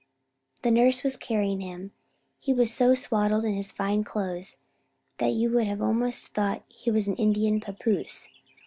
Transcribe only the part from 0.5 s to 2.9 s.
The nurse was carrying him. He was